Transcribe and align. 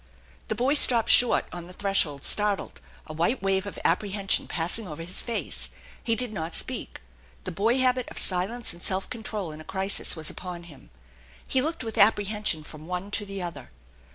The 0.47 0.55
boy 0.55 0.73
stopped 0.73 1.09
short 1.09 1.45
on 1.53 1.67
the 1.67 1.73
threshold, 1.73 2.23
startled, 2.25 2.81
a 3.05 3.13
white 3.13 3.43
Wave 3.43 3.67
of 3.67 3.77
apprehension 3.85 4.47
passing 4.47 4.87
over 4.87 5.03
his 5.03 5.21
face. 5.21 5.69
He 6.03 6.15
did 6.15 6.33
not 6.33 6.55
speak. 6.55 6.99
The 7.43 7.51
boy 7.51 7.77
habit 7.77 8.09
of 8.09 8.17
silence 8.17 8.73
and 8.73 8.81
self 8.83 9.07
control 9.11 9.51
in 9.51 9.61
a 9.61 9.63
crisis 9.63 10.15
was 10.15 10.31
upon 10.31 10.63
him. 10.63 10.89
He 11.47 11.61
looked 11.61 11.83
with 11.83 11.99
apprehension 11.99 12.63
from 12.63 12.87
one 12.87 13.11
to 13.11 13.27
the 13.27 13.43
other. 13.43 13.69